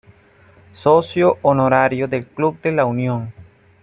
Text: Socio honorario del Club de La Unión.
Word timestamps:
Socio 0.73 1.37
honorario 1.43 2.07
del 2.07 2.25
Club 2.25 2.59
de 2.63 2.71
La 2.71 2.85
Unión. 2.85 3.31